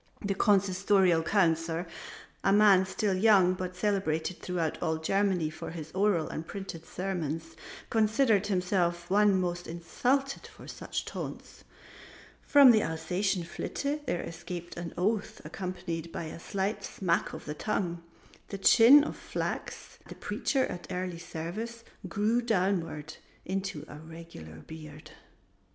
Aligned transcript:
The 0.25 0.33
Consistorial 0.33 1.21
Councillor, 1.23 1.85
a 2.43 2.51
man 2.51 2.87
still 2.87 3.13
young 3.15 3.53
but 3.53 3.75
celebrated 3.75 4.39
throughout 4.41 4.81
all 4.81 4.97
Germany 4.97 5.51
for 5.51 5.69
his 5.69 5.91
oral 5.91 6.27
and 6.27 6.43
printed 6.47 6.87
sermons, 6.87 7.55
considered 7.91 8.47
himself 8.47 9.07
the 9.07 9.13
one 9.13 9.39
most 9.39 9.67
insulted 9.67 10.49
by 10.57 10.65
such 10.65 11.05
taunts. 11.05 11.63
From 12.41 12.71
the 12.71 12.81
Alsatian 12.81 13.43
Flitte 13.43 14.01
there 14.07 14.23
escaped 14.23 14.75
an 14.75 14.91
oath 14.97 15.39
accompanied 15.45 16.11
by 16.11 16.23
a 16.23 16.39
slight 16.39 16.83
smack 16.83 17.31
of 17.31 17.45
the 17.45 17.53
tongue. 17.53 18.01
The 18.47 18.57
chin 18.57 19.03
of 19.03 19.15
Flachs, 19.15 19.99
the 20.07 20.15
Preacher 20.15 20.65
at 20.65 20.87
Early 20.89 21.19
Service, 21.19 21.83
grew 22.09 22.41
downward 22.41 23.17
into 23.45 23.85
a 23.87 23.97
regular 23.99 24.61
beard. 24.65 25.11